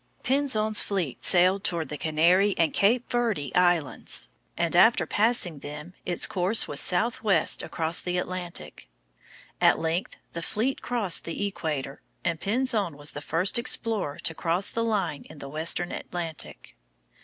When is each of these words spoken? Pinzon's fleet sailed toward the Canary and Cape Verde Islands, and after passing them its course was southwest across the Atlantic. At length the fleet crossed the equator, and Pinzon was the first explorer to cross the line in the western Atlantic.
Pinzon's 0.23 0.79
fleet 0.79 1.23
sailed 1.23 1.63
toward 1.63 1.89
the 1.89 1.95
Canary 1.97 2.55
and 2.57 2.73
Cape 2.73 3.07
Verde 3.11 3.53
Islands, 3.53 4.29
and 4.57 4.75
after 4.75 5.05
passing 5.05 5.59
them 5.59 5.93
its 6.07 6.25
course 6.25 6.67
was 6.67 6.79
southwest 6.79 7.61
across 7.61 8.01
the 8.01 8.17
Atlantic. 8.17 8.87
At 9.61 9.77
length 9.77 10.15
the 10.33 10.41
fleet 10.41 10.81
crossed 10.81 11.23
the 11.25 11.45
equator, 11.45 12.01
and 12.25 12.41
Pinzon 12.41 12.97
was 12.97 13.11
the 13.11 13.21
first 13.21 13.59
explorer 13.59 14.17
to 14.23 14.33
cross 14.33 14.71
the 14.71 14.83
line 14.83 15.23
in 15.29 15.37
the 15.37 15.49
western 15.49 15.91
Atlantic. 15.91 16.75